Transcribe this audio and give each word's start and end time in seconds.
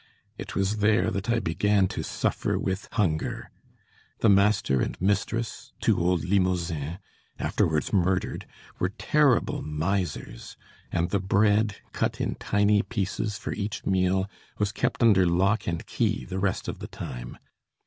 It 0.35 0.55
was 0.55 0.77
there 0.77 1.11
that 1.11 1.29
I 1.29 1.37
began 1.37 1.87
to 1.89 2.01
suffer 2.01 2.57
with 2.57 2.89
hunger. 2.93 3.51
The 4.21 4.29
master 4.29 4.81
and 4.81 4.99
mistress, 4.99 5.73
two 5.79 5.99
old 5.99 6.23
Limousins 6.23 6.97
afterwards 7.37 7.93
murdered, 7.93 8.47
were 8.79 8.89
terrible 8.97 9.61
misers, 9.61 10.57
and 10.91 11.11
the 11.11 11.19
bread, 11.19 11.75
cut 11.93 12.19
in 12.19 12.33
tiny 12.33 12.81
pieces 12.81 13.37
for 13.37 13.53
each 13.53 13.85
meal, 13.85 14.27
was 14.57 14.71
kept 14.71 15.03
under 15.03 15.27
lock 15.27 15.67
and 15.67 15.85
key 15.85 16.25
the 16.25 16.39
rest 16.39 16.67
of 16.67 16.79
the 16.79 16.87
time. 16.87 17.37